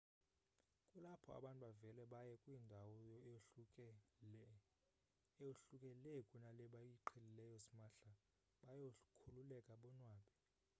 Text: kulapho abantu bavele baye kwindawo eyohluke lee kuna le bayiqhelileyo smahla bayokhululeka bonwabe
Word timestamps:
kulapho 0.89 1.29
abantu 1.39 1.61
bavele 1.65 2.03
baye 2.13 2.33
kwindawo 2.43 2.93
eyohluke 3.01 3.87
lee 6.05 6.25
kuna 6.29 6.49
le 6.57 6.65
bayiqhelileyo 6.73 7.55
smahla 7.67 8.11
bayokhululeka 8.63 9.73
bonwabe 9.81 10.31